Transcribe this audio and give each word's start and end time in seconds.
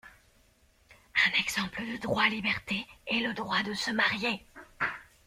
Un 1.13 1.39
exemple 1.39 1.83
de 1.85 1.97
droit-liberté 2.01 2.87
est 3.05 3.19
le 3.19 3.35
droit 3.35 3.61
de 3.61 3.75
se 3.75 3.91
marier. 3.91 4.43